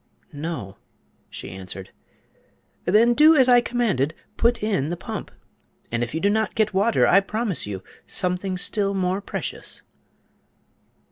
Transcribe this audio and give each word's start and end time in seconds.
"No," 0.33 0.77
she 1.29 1.51
answered. 1.51 1.91
"Then 2.85 3.13
do 3.13 3.35
as 3.35 3.47
I 3.47 3.61
commanded; 3.61 4.15
put 4.35 4.63
in 4.63 4.89
the 4.89 4.97
pump, 4.97 5.29
and 5.91 6.01
if 6.03 6.15
you 6.15 6.19
do 6.19 6.27
not 6.31 6.55
get 6.55 6.73
water 6.73 7.05
I 7.07 7.19
promise 7.19 7.67
you 7.67 7.83
something 8.07 8.57
still 8.57 8.95
more 8.95 9.21
precious." 9.21 9.83